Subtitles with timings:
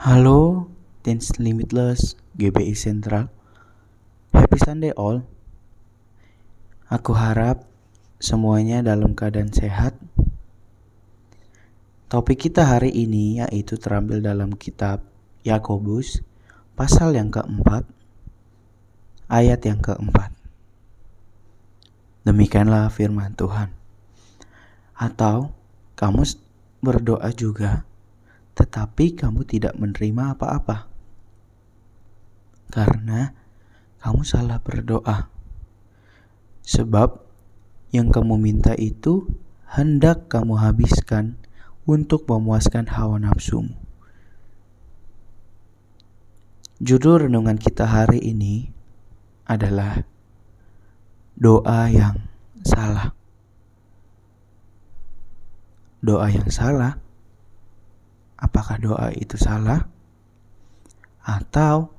[0.00, 0.72] Halo,
[1.04, 3.28] Teens Limitless GBI Central.
[4.32, 5.28] Happy Sunday all.
[6.88, 7.68] Aku harap
[8.16, 10.00] semuanya dalam keadaan sehat.
[12.08, 15.04] Topik kita hari ini yaitu terambil dalam kitab
[15.44, 16.24] Yakobus
[16.80, 17.84] pasal yang keempat
[19.28, 20.32] ayat yang keempat.
[22.24, 23.68] Demikianlah firman Tuhan.
[24.96, 25.52] Atau
[26.00, 26.24] kamu
[26.80, 27.84] berdoa juga
[28.60, 30.84] tetapi kamu tidak menerima apa-apa.
[32.68, 33.32] Karena
[34.04, 35.32] kamu salah berdoa.
[36.60, 37.24] Sebab
[37.88, 39.24] yang kamu minta itu
[39.64, 41.40] hendak kamu habiskan
[41.88, 43.80] untuk memuaskan hawa nafsumu.
[46.84, 48.68] Judul renungan kita hari ini
[49.48, 50.04] adalah
[51.32, 52.28] doa yang
[52.60, 53.16] salah.
[56.04, 57.00] Doa yang salah
[58.40, 59.86] apakah doa itu salah
[61.20, 61.92] atau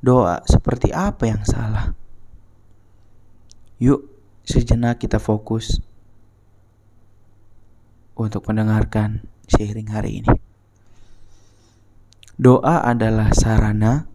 [0.00, 1.92] doa seperti apa yang salah.
[3.82, 4.06] Yuk,
[4.46, 5.82] sejenak kita fokus
[8.16, 10.32] untuk mendengarkan sharing hari ini.
[12.40, 14.08] Doa adalah sarana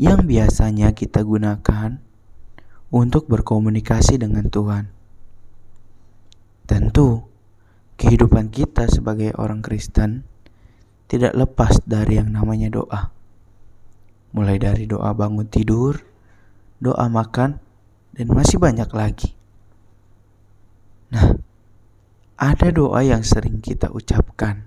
[0.00, 2.00] yang biasanya kita gunakan
[2.88, 4.88] untuk berkomunikasi dengan Tuhan.
[6.64, 7.28] Tentu,
[8.00, 10.29] kehidupan kita sebagai orang Kristen
[11.10, 13.10] tidak lepas dari yang namanya doa.
[14.30, 15.98] Mulai dari doa bangun tidur,
[16.78, 17.58] doa makan,
[18.14, 19.34] dan masih banyak lagi.
[21.10, 21.34] Nah,
[22.38, 24.62] ada doa yang sering kita ucapkan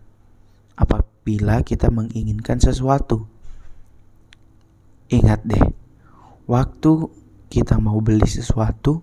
[0.75, 3.23] apabila kita menginginkan sesuatu.
[5.07, 5.63] Ingat deh,
[6.43, 7.07] waktu
[7.47, 8.99] kita mau beli sesuatu,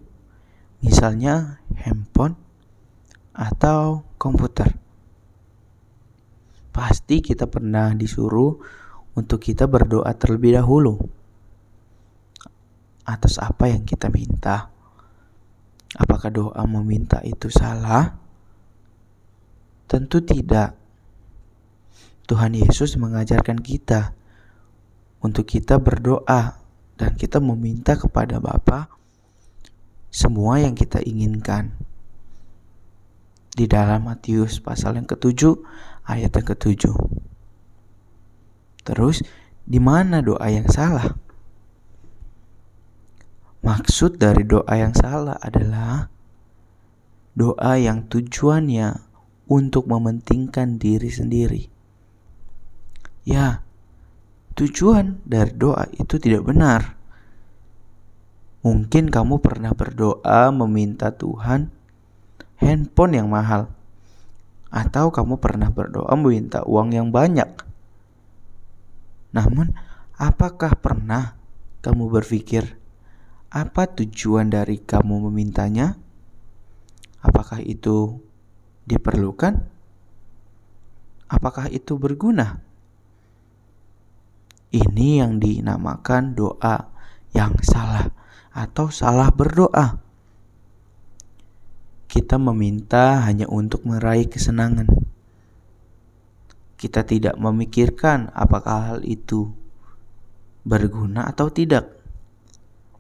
[0.84, 2.36] misalnya handphone
[3.32, 4.76] atau komputer
[6.70, 8.58] pasti kita pernah disuruh
[9.18, 10.98] untuk kita berdoa terlebih dahulu
[13.04, 14.70] atas apa yang kita minta.
[15.98, 18.14] Apakah doa meminta itu salah?
[19.90, 20.78] Tentu tidak.
[22.30, 24.14] Tuhan Yesus mengajarkan kita
[25.18, 26.62] untuk kita berdoa
[26.94, 28.86] dan kita meminta kepada Bapa
[30.14, 31.74] semua yang kita inginkan.
[33.50, 35.58] Di dalam Matius pasal yang ketujuh
[36.06, 36.96] ayat yang ketujuh.
[38.84, 39.22] Terus,
[39.66, 41.14] di mana doa yang salah?
[43.60, 46.08] Maksud dari doa yang salah adalah
[47.36, 49.04] doa yang tujuannya
[49.50, 51.62] untuk mementingkan diri sendiri.
[53.28, 53.60] Ya,
[54.56, 56.96] tujuan dari doa itu tidak benar.
[58.64, 61.72] Mungkin kamu pernah berdoa meminta Tuhan
[62.60, 63.72] handphone yang mahal
[64.70, 67.50] atau kamu pernah berdoa meminta uang yang banyak.
[69.34, 69.74] Namun,
[70.14, 71.34] apakah pernah
[71.82, 72.78] kamu berpikir
[73.50, 75.98] apa tujuan dari kamu memintanya?
[77.20, 78.22] Apakah itu
[78.86, 79.58] diperlukan?
[81.30, 82.62] Apakah itu berguna?
[84.70, 86.94] Ini yang dinamakan doa
[87.34, 88.10] yang salah
[88.54, 90.09] atau salah berdoa
[92.10, 94.90] kita meminta hanya untuk meraih kesenangan.
[96.74, 99.54] Kita tidak memikirkan apakah hal itu
[100.66, 101.86] berguna atau tidak.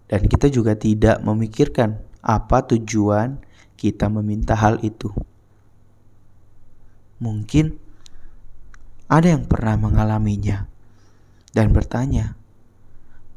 [0.06, 3.42] Dan kita juga tidak memikirkan apa tujuan
[3.74, 5.10] kita meminta hal itu.
[7.18, 7.74] Mungkin
[9.10, 10.70] ada yang pernah mengalaminya
[11.50, 12.38] dan bertanya,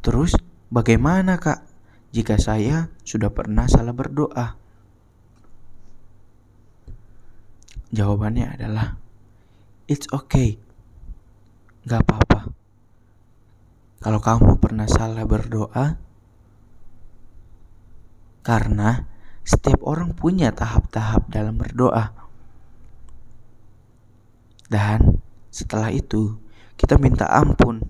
[0.06, 0.38] "Terus
[0.70, 1.66] bagaimana, Kak,
[2.14, 4.63] jika saya sudah pernah salah berdoa?"
[7.94, 8.98] Jawabannya adalah
[9.86, 10.58] It's okay.
[11.86, 12.50] Gak apa-apa.
[14.02, 16.02] Kalau kamu pernah salah berdoa
[18.42, 19.06] Karena
[19.46, 22.16] setiap orang punya tahap-tahap dalam berdoa.
[24.68, 25.22] Dan
[25.54, 26.42] setelah itu
[26.80, 27.84] kita minta ampun.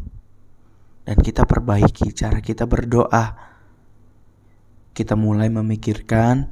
[1.07, 3.56] Dan kita perbaiki cara kita berdoa.
[4.94, 6.51] Kita mulai memikirkan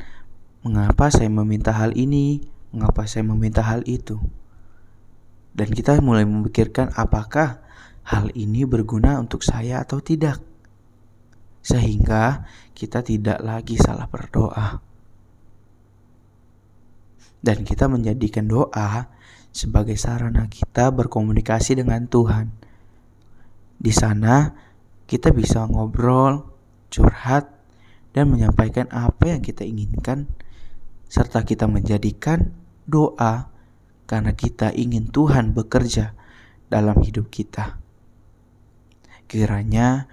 [0.62, 4.20] Mengapa saya meminta hal ini mengapa saya meminta hal itu?
[5.52, 7.60] Dan kita mulai memikirkan apakah
[8.08, 10.40] hal ini berguna untuk saya atau tidak.
[11.62, 14.82] Sehingga kita tidak lagi salah berdoa.
[17.42, 19.12] Dan kita menjadikan doa
[19.52, 22.48] sebagai sarana kita berkomunikasi dengan Tuhan.
[23.82, 24.56] Di sana
[25.10, 26.48] kita bisa ngobrol,
[26.88, 27.50] curhat,
[28.16, 30.28] dan menyampaikan apa yang kita inginkan
[31.12, 32.61] serta kita menjadikan
[32.92, 33.48] doa
[34.04, 36.12] karena kita ingin Tuhan bekerja
[36.68, 37.80] dalam hidup kita.
[39.32, 40.12] Kiranya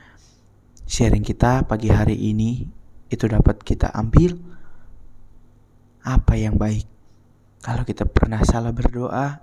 [0.86, 2.62] sharing kita pagi hari ini
[3.10, 4.38] itu dapat kita ambil
[6.06, 6.86] apa yang baik.
[7.58, 9.42] Kalau kita pernah salah berdoa,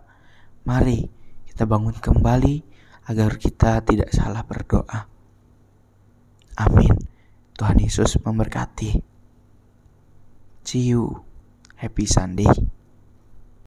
[0.64, 1.04] mari
[1.52, 2.64] kita bangun kembali
[3.12, 5.12] agar kita tidak salah berdoa.
[6.56, 6.96] Amin.
[7.56, 8.92] Tuhan Yesus memberkati.
[10.64, 11.24] See you.
[11.76, 12.75] Happy Sunday.